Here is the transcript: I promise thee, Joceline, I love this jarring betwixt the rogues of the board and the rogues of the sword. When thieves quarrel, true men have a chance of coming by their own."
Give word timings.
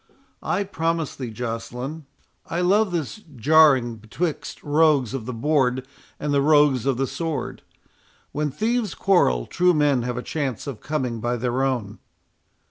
I 0.41 0.63
promise 0.63 1.15
thee, 1.15 1.29
Joceline, 1.29 2.05
I 2.47 2.61
love 2.61 2.91
this 2.91 3.17
jarring 3.35 3.97
betwixt 3.97 4.61
the 4.63 4.67
rogues 4.67 5.13
of 5.13 5.27
the 5.27 5.31
board 5.31 5.87
and 6.19 6.33
the 6.33 6.41
rogues 6.41 6.87
of 6.87 6.97
the 6.97 7.05
sword. 7.05 7.61
When 8.31 8.49
thieves 8.49 8.95
quarrel, 8.95 9.45
true 9.45 9.75
men 9.75 10.01
have 10.01 10.17
a 10.17 10.23
chance 10.23 10.65
of 10.65 10.81
coming 10.81 11.19
by 11.19 11.37
their 11.37 11.61
own." 11.61 11.99